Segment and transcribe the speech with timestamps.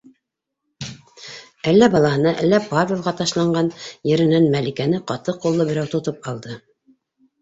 [1.71, 3.69] -Әллә балаһына, әллә Павелға ташланған
[4.15, 6.61] еренән Мәликәне ҡаты ҡуллы берәү тотоп алды: